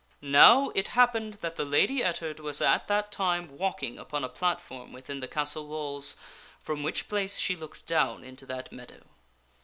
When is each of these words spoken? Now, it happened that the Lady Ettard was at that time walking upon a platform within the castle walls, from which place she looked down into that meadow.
Now, 0.23 0.69
it 0.73 0.87
happened 0.97 1.33
that 1.41 1.57
the 1.57 1.63
Lady 1.63 2.01
Ettard 2.03 2.39
was 2.39 2.59
at 2.59 2.87
that 2.87 3.11
time 3.11 3.55
walking 3.55 3.99
upon 3.99 4.23
a 4.23 4.29
platform 4.29 4.91
within 4.93 5.19
the 5.19 5.27
castle 5.27 5.67
walls, 5.67 6.17
from 6.59 6.81
which 6.81 7.07
place 7.07 7.37
she 7.37 7.55
looked 7.55 7.85
down 7.85 8.23
into 8.23 8.47
that 8.47 8.71
meadow. 8.71 9.03